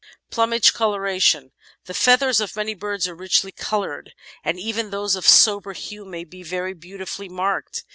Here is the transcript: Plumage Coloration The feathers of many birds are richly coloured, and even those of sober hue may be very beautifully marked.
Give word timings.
Plumage 0.31 0.73
Coloration 0.73 1.51
The 1.85 1.93
feathers 1.93 2.41
of 2.41 2.55
many 2.55 2.73
birds 2.73 3.07
are 3.07 3.13
richly 3.13 3.51
coloured, 3.51 4.15
and 4.43 4.59
even 4.59 4.89
those 4.89 5.15
of 5.15 5.27
sober 5.29 5.73
hue 5.73 6.05
may 6.05 6.23
be 6.23 6.41
very 6.41 6.73
beautifully 6.73 7.29
marked. 7.29 7.83